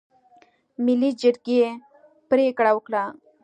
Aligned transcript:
ملي 0.85 1.09
جرګې 1.21 1.61
پرېکړه 2.29 2.71
وکړه. 2.73 3.03